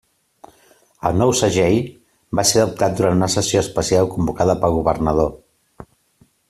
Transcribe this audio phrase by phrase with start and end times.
[1.09, 1.77] El nou segell
[2.39, 5.33] va ser adoptat durant una sessió especial convocada pel Governador.